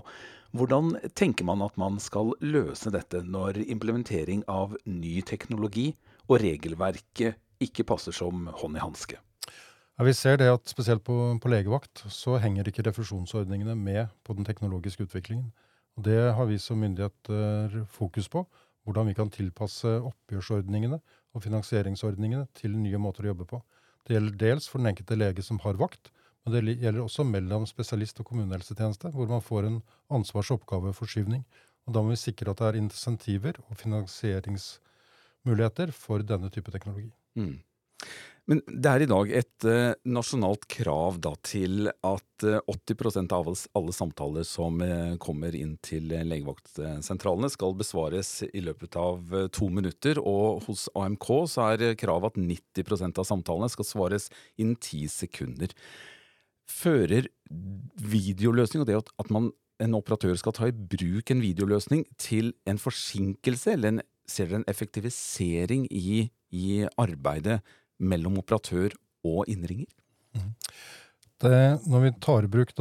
[0.57, 5.91] Hvordan tenker man at man skal løse dette når implementering av ny teknologi
[6.25, 9.19] og regelverket ikke passer som hånd i hanske?
[9.19, 14.33] Ja, vi ser det at spesielt på, på, legevakt så henger ikke refusjonsordningene med på
[14.33, 15.51] den teknologiske utviklingen.
[15.99, 18.47] Og det har vi som myndigheter fokus på
[18.85, 20.97] hvordan vi kan tilpasse oppgjørsordningene
[21.35, 23.57] og finansieringsordningene til nye måter å jobbe på.
[24.05, 26.03] Det gjelder dels for den enkelte lege som har vakt,
[26.43, 31.43] men det gjelder også mellom spesialist- og kommunehelsetjeneste, hvor man får en ansvars- og oppgaveforskyvning.
[31.87, 37.09] Og da må vi sikre at det er insentiver og finansieringsmuligheter for denne type teknologi.
[37.35, 37.55] Mm.
[38.49, 43.49] Men det er i dag et uh, nasjonalt krav da, til at uh, 80 av
[43.77, 50.17] alle, samtaler som uh, kommer inn til legevaktsentralene skal besvares i løpet av to minutter.
[50.17, 55.75] Og hos AMK så er kravet at 90% av samtalene skal svares innen ti sekunder.
[56.69, 57.29] Fører
[58.01, 62.81] videoløsning og det at man, en operatør skal ta i bruk en videoløsning til en
[62.81, 67.59] forsinkelse, eller en, ser dere en effektivisering i, i arbeidet
[67.99, 68.95] mellom operatør
[69.27, 69.89] og innringer?
[70.35, 70.55] Mhm.
[71.39, 72.73] Det, når vi tar i bruk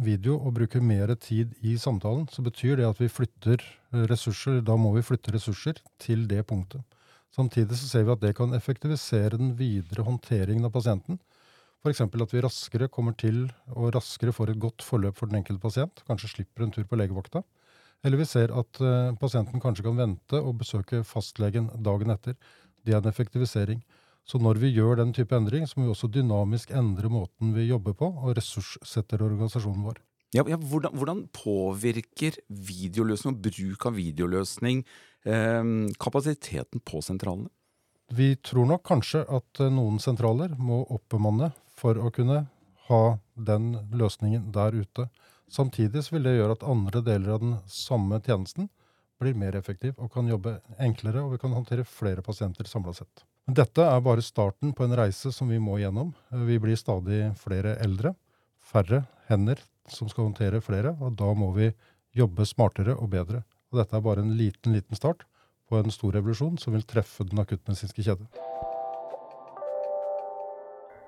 [0.00, 3.60] video og bruker mer tid i samtalen, så betyr det at vi flytter
[4.08, 4.62] ressurser.
[4.64, 6.80] Da må vi flytte ressurser til det punktet.
[7.36, 11.20] Samtidig så ser vi at det kan effektivisere den videre håndteringen av pasienten.
[11.84, 12.00] F.eks.
[12.00, 16.02] at vi raskere kommer til og raskere får et godt forløp for den enkelte pasient.
[16.08, 17.44] Kanskje slipper en tur på legevakta.
[18.04, 22.36] Eller vi ser at uh, pasienten kanskje kan vente og besøke fastlegen dagen etter.
[22.84, 23.80] Det er en effektivisering.
[24.30, 27.66] Så når vi gjør den type endring, så må vi også dynamisk endre måten vi
[27.66, 29.98] jobber på, og ressurssetter organisasjonen vår.
[30.30, 34.84] Ja, ja, hvordan, hvordan, påvirker videoløsning og bruk av videoløsning
[35.26, 37.50] eh, kapasiteten på sentralene?
[38.14, 42.44] Vi tror nok kanskje at eh, noen sentraler må oppbemanne for å kunne
[42.86, 43.02] ha
[43.34, 45.08] den løsningen der ute.
[45.50, 48.70] Samtidig vil det gjøre at andre deler av den samme tjenesten
[49.20, 53.24] blir mer effektiv og kan jobbe enklere, og vi kan håndtere flere pasienter samla sett.
[53.50, 56.12] Dette er bare starten på en reise som vi må gjennom.
[56.46, 58.14] Vi blir stadig flere eldre,
[58.60, 61.72] færre hender som skal håndtere flere, og da må vi
[62.16, 63.42] jobbe smartere og bedre.
[63.70, 65.26] Og dette er bare en liten, liten start
[65.70, 68.49] på en stor revolusjon som vil treffe den akuttmedisinske kjede.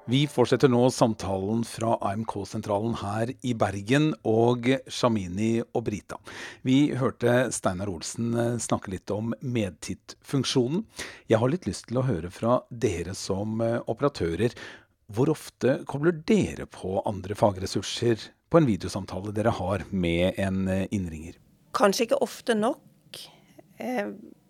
[0.05, 6.19] Vi fortsetter nå samtalen fra AMK-sentralen her i Bergen og Shamini og Brita.
[6.67, 10.83] Vi hørte Steinar Olsen eh, snakke litt om medtittfunksjonen.
[11.31, 14.59] Jeg har litt lyst til å høre fra dere som eh, operatører.
[15.07, 20.88] Hvor ofte kobler dere på andre fagressurser på en videosamtale dere har med en eh,
[20.91, 21.38] innringer?
[21.79, 23.23] Kanskje ikke ofte nok.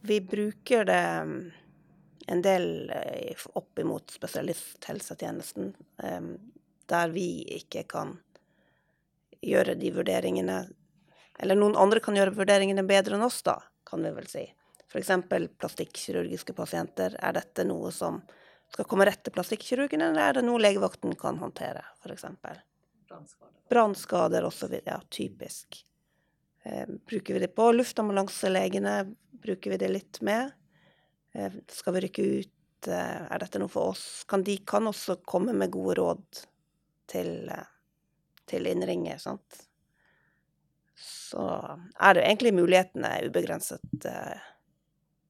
[0.03, 1.03] Vi bruker det
[2.33, 5.73] en del eh, opp imot spesialisthelsetjenesten,
[6.93, 7.27] der vi
[7.61, 8.17] ikke kan
[9.43, 10.57] gjøre de vurderingene
[11.43, 13.57] Eller noen andre kan gjøre vurderingene bedre enn oss, da,
[13.89, 14.43] kan vi vel si.
[14.93, 15.09] F.eks.
[15.59, 17.17] plastikkirurgiske pasienter.
[17.19, 18.21] Er dette noe som
[18.73, 22.29] skal komme rett til plastikkirurgen, eller er det noe legevakten kan håndtere, f.eks.?
[23.73, 24.77] Brannskader osv.
[24.85, 25.81] Ja, typisk.
[26.63, 28.97] Eh, bruker vi det på luftambulanselegene?
[29.43, 30.53] Bruker vi det litt med?
[31.33, 32.89] Eh, skal vi rykke ut?
[32.89, 34.25] Eh, er dette noe for oss?
[34.29, 36.43] Kan de kan også komme med gode råd
[37.11, 37.69] til, eh,
[38.47, 39.67] til innringer, sant?
[40.97, 41.45] Så
[42.01, 43.81] er det egentlig mulighetene ubegrenset.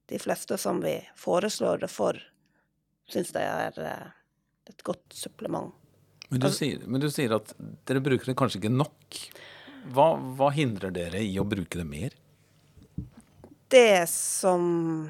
[0.06, 2.18] De fleste som vi foreslår det for,
[3.08, 3.78] syns det er
[4.66, 5.72] et godt supplement.
[6.28, 7.54] Men du, altså sier, men du, sier, at
[7.86, 9.18] dere bruker det kanskje ikke nok.
[9.94, 12.18] Hva, hva hindrer dere i å bruke det mer?
[13.72, 15.08] Det som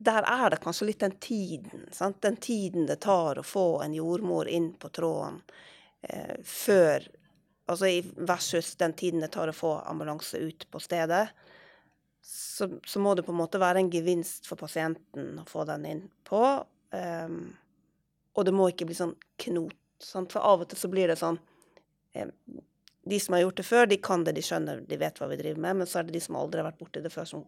[0.00, 1.86] der er det kanskje litt den tiden.
[1.92, 2.22] Sant?
[2.24, 5.42] Den tiden det tar å få en jordmor inn på tråden
[6.02, 7.08] eh, før
[7.70, 7.86] Altså
[8.26, 11.28] versus den tiden det tar å få ambulanse ut på stedet.
[12.20, 15.84] Så, så, må det på en måte være en gevinst for pasienten å få den
[15.86, 16.40] inn på.
[16.90, 17.52] Um,
[18.34, 19.76] og det må ikke bli sånn knot.
[20.02, 20.34] Sant?
[20.34, 21.38] For av og til så blir det sånn
[22.18, 22.34] um,
[23.06, 25.38] De som har gjort det før, de kan det, de skjønner, de vet hva vi
[25.38, 25.84] driver med.
[25.84, 27.46] Men så er det de som aldri har vært borti det før, som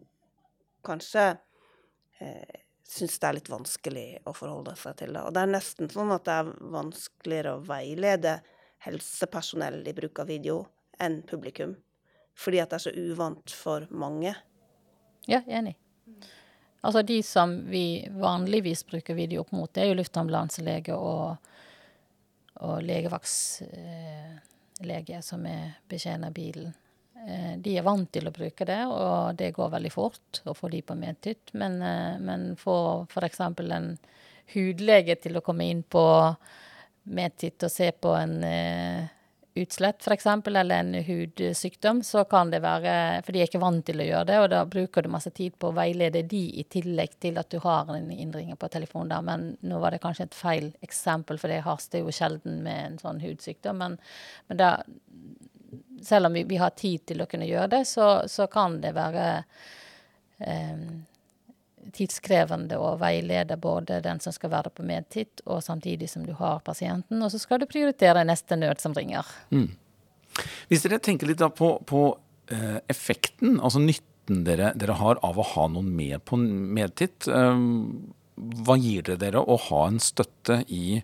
[0.87, 1.33] kanskje
[2.23, 5.23] eh, syns det er litt vanskelig å forholde seg til det.
[5.23, 8.33] Og det er nesten sånn at det er vanskeligere å veilede
[8.83, 10.57] helsepersonell i bruk av video
[11.01, 11.71] enn publikum.
[12.39, 14.33] Fordi at det er så uvant for mange.
[15.29, 15.75] Ja, enig.
[16.83, 21.37] Altså de som vi vanligvis bruker video opp mot, det er jo luftambulanselege og,
[22.59, 26.73] og legevaktslege eh, som er betjener bilen.
[27.27, 30.69] Eh, de er vant til å bruke det, og det går veldig fort å få
[30.73, 31.53] de på medtytt.
[31.53, 32.75] Men, eh, men få
[33.07, 33.39] f.eks.
[33.39, 33.97] en
[34.53, 36.05] hudlege til å komme inn på
[37.03, 39.07] medtytt og se på en uh,
[39.59, 44.01] utslett f.eks., eller en hudsykdom, så kan det være For de er ikke vant til
[44.01, 47.17] å gjøre det, og da bruker du masse tid på å veilede de i tillegg
[47.23, 49.25] til at du har en innringer på telefonen der.
[49.27, 52.99] Men nå var det kanskje et feil eksempel, for det haster jo sjelden med en
[53.03, 53.83] sånn hudsykdom.
[53.83, 53.99] Men,
[54.47, 54.75] men da
[56.05, 58.93] selv om vi, vi, har tid til å kunne gjøre det, så, så kan det
[58.95, 59.25] være
[60.43, 60.85] eh,
[61.93, 66.63] tidskrevende å veilede både den som skal være på medtitt, og samtidig som du har
[66.65, 67.21] pasienten.
[67.21, 69.27] Og så skal du prioritere neste nød som ringer.
[69.53, 69.71] Mm.
[70.69, 72.03] Hvis dere tenker litt på, på
[72.51, 77.27] eh, effekten, altså nytten dere, dere, har av å ha noen med på medtitt.
[77.27, 77.65] Eh,
[78.65, 81.03] hva gir det dere å ha en støtte i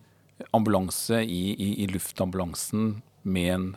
[0.56, 3.70] ambulanse, i, i, i luftambulansen, med en,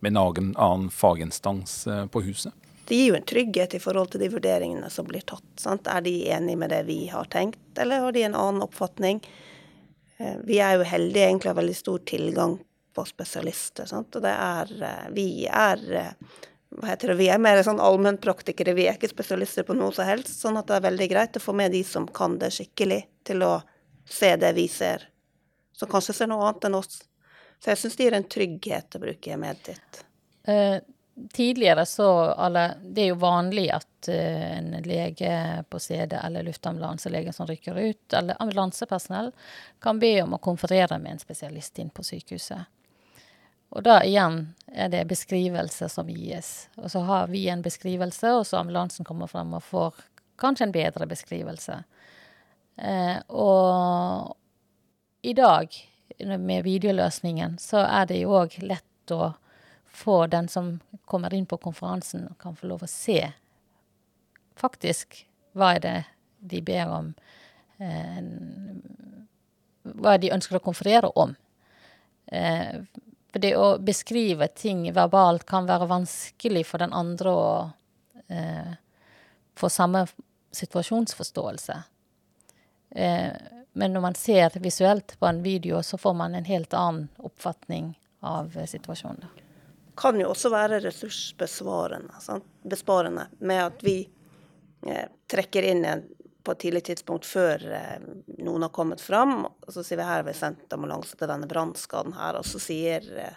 [0.00, 2.54] med en annen, annen faginstans eh, på huset?
[2.88, 5.44] Det gir jo en trygghet i forhold til de vurderingene som blir tatt.
[5.60, 5.88] Sant?
[5.92, 9.20] Er de enige med det vi har tenkt, eller har de en annen oppfatning?
[10.16, 12.58] Eh, vi er jo heldige egentlig har veldig stor tilgang
[12.96, 13.88] på spesialister.
[13.90, 14.16] Sant?
[14.16, 15.84] Og det er eh, Vi er
[16.68, 20.04] hva heter det, vi er mer sånn allmennpraktikere, vi er ikke spesialister på noe som
[20.08, 20.34] helst.
[20.36, 23.44] Sånn at det er veldig greit å få med de som kan det skikkelig, til
[23.46, 23.54] å
[24.08, 25.06] se det vi ser,
[25.76, 27.00] som kanskje ser noe annet enn oss.
[27.58, 30.00] Så jeg syns det gir en trygghet å bruke Medtit.
[30.48, 30.78] Eh,
[31.34, 37.32] tidligere så alle, Det er jo vanlig at eh, en lege på CD eller luftambulanselege
[37.32, 39.32] som rykker ut, eller ambulansepersonell,
[39.82, 42.70] kan be om å konferere med en spesialist inn på sykehuset.
[43.68, 46.68] Og da igjen er det beskrivelse som gis.
[46.80, 49.98] Og så har vi en beskrivelse, og så ambulansen kommer frem og får
[50.40, 51.82] kanskje en bedre beskrivelse.
[52.78, 54.36] Eh, og
[55.22, 55.74] i dag,
[56.18, 59.32] med videoløsningen, så er det jo òg lett å
[59.98, 60.78] få den som
[61.08, 63.22] kommer inn på konferansen, kan få lov å se
[64.58, 65.24] faktisk
[65.58, 65.96] hva er det
[66.38, 67.12] de ber om
[67.82, 68.22] eh,
[69.88, 71.32] Hva er det de ønsker å konferere om.
[72.26, 72.82] Eh,
[73.32, 77.48] for det å beskrive ting verbalt kan være vanskelig for den andre å
[78.28, 78.74] eh,
[79.58, 80.04] få samme
[80.54, 81.78] situasjonsforståelse.
[82.90, 83.32] Eh,
[83.72, 87.98] men når man ser visuelt på en video, så får man en helt annen oppfatning
[88.20, 89.20] av eh, situasjonen.
[89.20, 89.28] Det
[89.98, 94.08] kan jo også være ressursbesparende med at vi
[94.86, 96.04] eh, trekker inn en
[96.48, 98.04] på et tidlig tidspunkt før eh,
[98.40, 99.42] noen har kommet fram.
[99.44, 102.60] Og så sier vi her har vi sendt ambulanse til denne brannskaden her, og så
[102.62, 103.36] sier eh,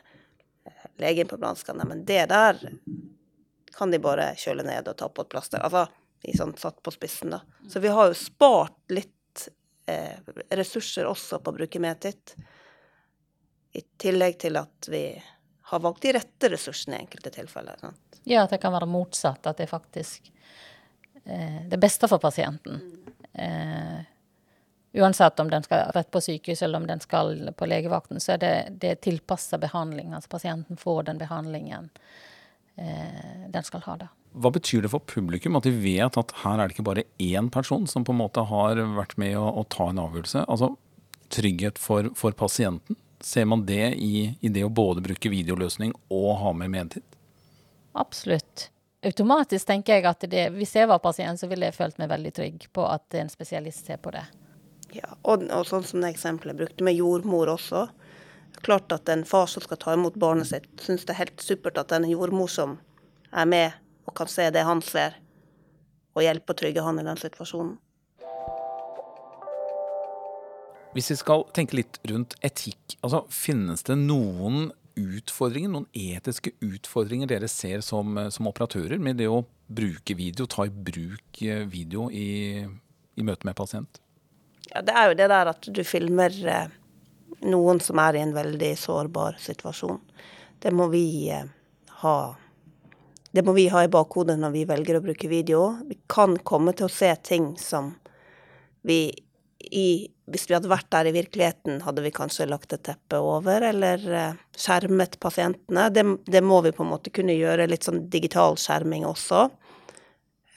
[1.02, 2.62] legen på brannskaden men det der
[3.76, 5.60] kan de bare kjøle ned og ta på et plaster.
[5.60, 5.90] Altså
[6.24, 7.42] i sånn satt på spissen, da.
[7.68, 9.12] Så vi har jo spart litt
[10.50, 12.36] ressurser også på å bruke Metit.
[13.74, 15.06] I tillegg til at vi
[15.72, 17.78] har valgt de rette ressursene i enkelte tilfeller.
[17.80, 18.20] Sant?
[18.24, 19.46] Ja, at det kan være motsatt.
[19.48, 20.32] At det er faktisk
[21.24, 22.82] eh, det beste for pasienten.
[23.34, 24.02] Eh,
[25.00, 28.44] uansett om den skal rett på sykehus eller om den skal på legevakten, så er
[28.44, 30.12] det, det tilpassa behandling.
[30.14, 32.31] Altså pasienten får den behandlingen eh,
[32.76, 33.98] den skal ha.
[34.00, 34.08] da.
[34.32, 37.50] Hva betyr det for publikum at de vet at her er det ikke bare én
[37.52, 40.46] person som på en måte har vært med å, å ta en avgjørelse?
[40.48, 40.72] Altså
[41.32, 42.98] trygghet for, for pasienten.
[43.22, 47.18] Ser man det i, i, det å både bruke videoløsning og ha med medtid?
[47.92, 52.12] Absolutt automatisk tenker jeg at det, hvis jeg var pasient, så ville jeg følt meg
[52.12, 54.24] veldig trygg på at en spesialist ser på det.
[54.94, 57.88] Ja, og, og sånn som det eksempelet jeg brukte med jordmor også.
[58.62, 61.80] Klart at en far som skal ta imot barnet sitt, syns det er helt supert
[61.82, 62.78] at en jordmor som
[63.32, 65.16] er med og kan se det han ser,
[66.12, 67.78] og hjelpe å trygge han i den situasjonen.
[70.92, 77.30] Hvis vi skal tenke litt rundt etikk, altså finnes det noen utfordringer, noen etiske utfordringer
[77.32, 82.10] dere ser som, som, operatører med det å bruke video, ta i bruk eh, video
[82.12, 82.66] i,
[83.16, 84.02] i møte med pasient?
[84.68, 86.76] Ja, det er jo det der at du filmer eh,
[87.46, 90.00] noen som er i en veldig sårbar situasjon.
[90.62, 91.48] Det må vi eh,
[92.04, 92.18] ha
[93.32, 95.62] det må vi ha i bakhodet når vi velger å bruke video.
[95.88, 97.94] Vi kan komme til å se ting som
[98.84, 99.06] vi
[99.72, 103.64] i, hvis vi hadde vært der i virkeligheten, hadde vi kanskje lagt et teppe over,
[103.64, 105.88] eller uh, skjermet pasientene.
[105.94, 109.46] Det, det, må vi på en måte kunne gjøre, litt sånn digital skjerming også.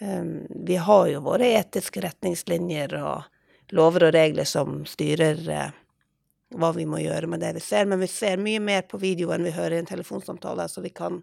[0.00, 5.68] Um, vi har jo våre etiske retningslinjer og lover og regler som styrer uh,
[6.54, 9.32] hva vi må gjøre med det vi ser, men vi ser mye mer på video
[9.34, 11.22] enn vi hører i en telefonsamtale, så vi kan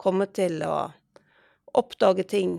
[0.00, 0.88] komme til å
[1.78, 2.58] oppdage ting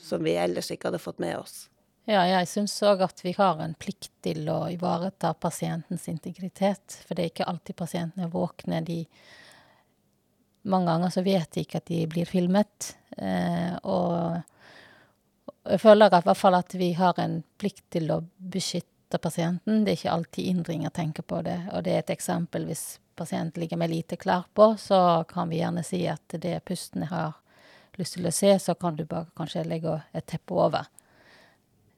[0.00, 1.68] som vi ellers ikke hadde fått med oss.
[2.04, 6.98] Ja, jeg syns òg at vi har en plikt til å ivareta pasientens integritet.
[7.06, 8.82] For det er ikke alltid pasientene er våkne.
[8.84, 8.98] De,
[10.68, 12.90] mange ganger så vet de ikke at de blir filmet.
[13.16, 14.42] Eh, og
[15.64, 19.84] jeg føler i hvert fall at vi har en plikt til å beskytte pasienten.
[19.84, 21.58] Det er ikke alltid innringer tenker på det.
[21.72, 25.60] Og det er et eksempel hvis pasienten ligger med lite klær på, så kan vi
[25.60, 27.36] gjerne si at det pusten jeg har
[27.98, 30.88] lyst til å se, så kan du bare kanskje legge et teppe over.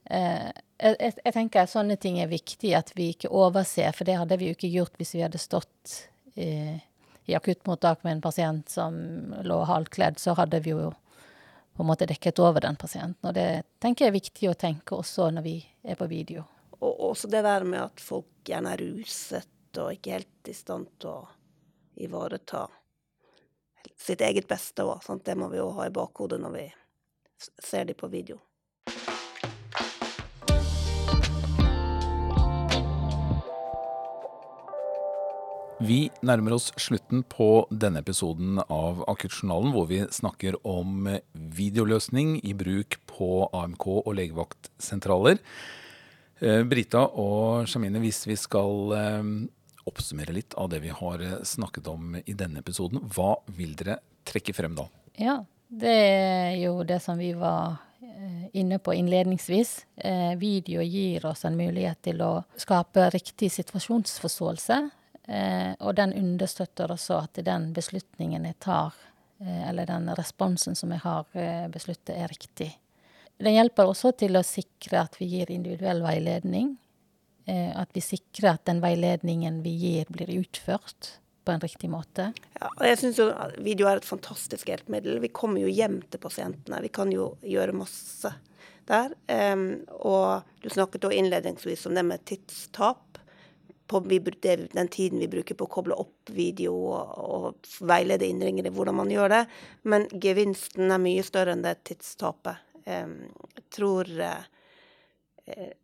[0.05, 4.19] Eh, jeg, jeg, tenker at sånne ting er viktig at vi ikke overser, for det
[4.21, 5.97] hadde vi jo ikke gjort hvis vi hadde stått
[6.37, 6.77] i,
[7.27, 8.99] i akuttmottak med en pasient som
[9.47, 10.93] lå halvkledd, så hadde vi jo
[11.77, 13.21] på en måte dekket over den pasienten.
[13.29, 16.47] Og det tenker jeg er viktig å tenke også når vi er på video.
[16.85, 20.89] Og også det der med at folk gjerne er ruset og ikke helt i stand
[21.01, 21.29] til å
[22.01, 22.67] ivareta
[23.97, 25.05] sitt eget beste òg.
[25.25, 26.67] Det må vi òg ha i bakhodet når vi
[27.39, 28.41] ser de på video.
[35.77, 41.05] Vi nærmer oss slutten på denne episoden av Akuttjournalen, hvor vi snakker om
[41.35, 45.43] videoløsning i bruk på AMK og legevaktsentraler.
[46.41, 49.29] Eh, Brita og Shamine, hvis vi skal eh,
[49.89, 54.01] oppsummere litt av det vi har eh, snakket om i denne episoden, hva vil dere
[54.27, 54.85] trekke frem da?
[55.17, 57.83] Ja, det er jo det som vi var
[58.57, 59.71] inne på innledningsvis.
[60.39, 64.79] Video gir oss en mulighet til å skape riktig situasjonsforståelse
[65.83, 68.95] og den understøtter også at den beslutningen jeg tar,
[69.43, 71.27] eller den responsen som jeg har
[71.75, 72.71] besluttet, er riktig.
[73.43, 76.75] Den hjelper også til å sikre at vi gir individuell veiledning.
[77.47, 82.33] Eh, at vi sikrer at den veiledningen vi gir, blir utført på en riktig måte.
[82.59, 83.29] Ja, jeg syns jo
[83.63, 85.21] video er et fantastisk hjelpemiddel.
[85.23, 86.83] Vi kommer jo hjem til pasientene.
[86.83, 88.33] Vi kan jo gjøre masse
[88.91, 89.15] der.
[90.01, 93.21] Og du snakket også innledningsvis om det med tidstap
[93.87, 98.99] på den tiden vi bruker på å koble opp video og veilede innringere i hvordan
[98.99, 99.43] man gjør det.
[99.87, 102.66] Men gevinsten er mye større enn det tidstapet.
[102.87, 104.45] Jeg tror eh,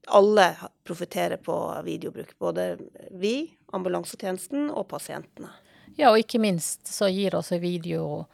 [0.06, 0.46] alle
[0.84, 2.36] profitterer på videobruk.
[2.38, 2.78] Både
[3.10, 5.50] vi, ambulansetjenesten og pasientene.
[5.96, 8.24] Ja, og ikke minst så gir også video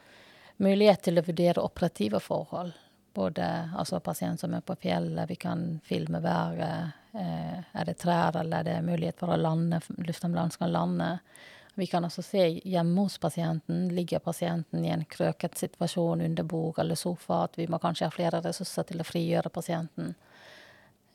[0.63, 2.73] mulighet til å vurdere operative forhold.
[3.15, 3.45] Både
[3.77, 6.95] altså pasient som er på fjellet, vi kan filme været.
[7.19, 11.13] Eh, er det trær, eller er det mulighet for å lande, luftambulansen kan lande?
[11.79, 13.89] Vi kan også se hjemme hos pasienten.
[13.95, 17.45] Ligger pasienten i en krøket situasjon under bord eller sofa?
[17.45, 20.17] At vi må kanskje ha flere ressurser til å frigjøre pasienten.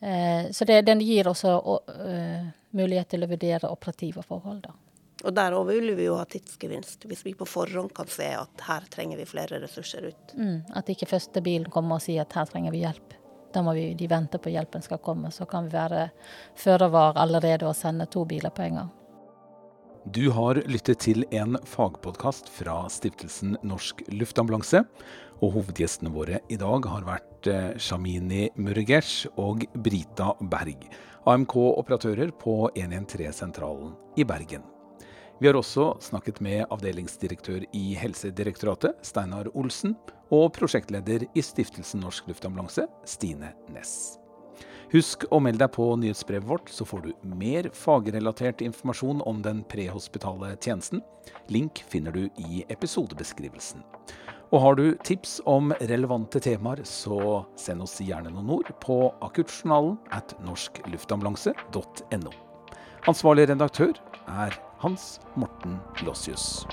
[0.00, 2.48] Eh, så det, den gir også uh,
[2.80, 4.72] mulighet til å vurdere operative forhold, da.
[5.24, 8.64] Og der òg vil vi jo ha tidsgevinst, hvis vi på forhånd kan se at
[8.64, 10.34] her trenger vi flere ressurser ut.
[10.36, 13.20] Mm, at ikke første bilen kommer og sier at her trenger vi hjelp.
[13.52, 15.28] Da må vi, de vente på hjelpen skal komme.
[15.28, 16.08] Så kan vi være
[16.56, 18.92] føre var allerede og sende to biler på en gang.
[20.04, 24.82] Du har lyttet til en fagpodkast fra stiftelsen Norsk Luftambulanse.
[25.40, 30.84] Og hovedgjestene våre i dag har vært eh, Shamini Murugesh og Brita Berg,
[31.24, 34.66] AMK-operatører på 113-sentralen i Bergen.
[35.40, 39.96] Vi har også snakket med avdelingsdirektør i Helsedirektoratet, Steinar Olsen,
[40.28, 44.23] og prosjektleder i Stiftelsen Norsk Luftambulanse, Stine Næss.
[44.94, 49.64] Husk å melde deg på nyhetsbrevet vårt, så får du mer fagrelatert informasjon om den
[49.66, 51.02] prehospitale tjenesten.
[51.50, 53.82] Link finner du i episodebeskrivelsen.
[54.54, 59.98] Og har du tips om relevante temaer, så send oss gjerne noen ord på akuttjournalen
[60.14, 62.36] at norskluftambulanse.no.
[63.10, 63.98] Ansvarlig redaktør
[64.30, 66.68] er Hans Morten Lossius.